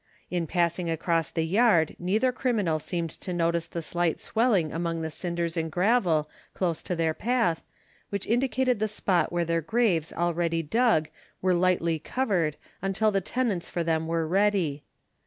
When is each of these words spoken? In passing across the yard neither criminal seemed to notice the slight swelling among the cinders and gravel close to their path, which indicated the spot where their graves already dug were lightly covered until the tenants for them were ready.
In 0.31 0.47
passing 0.47 0.89
across 0.89 1.29
the 1.29 1.45
yard 1.45 1.95
neither 1.99 2.31
criminal 2.31 2.79
seemed 2.79 3.11
to 3.11 3.31
notice 3.31 3.67
the 3.67 3.83
slight 3.83 4.19
swelling 4.19 4.73
among 4.73 5.01
the 5.03 5.11
cinders 5.11 5.55
and 5.55 5.71
gravel 5.71 6.27
close 6.55 6.81
to 6.81 6.95
their 6.95 7.13
path, 7.13 7.61
which 8.09 8.25
indicated 8.25 8.79
the 8.79 8.87
spot 8.87 9.31
where 9.31 9.45
their 9.45 9.61
graves 9.61 10.11
already 10.11 10.63
dug 10.63 11.09
were 11.39 11.53
lightly 11.53 11.99
covered 11.99 12.57
until 12.81 13.11
the 13.11 13.21
tenants 13.21 13.69
for 13.69 13.83
them 13.83 14.07
were 14.07 14.27
ready. 14.27 14.81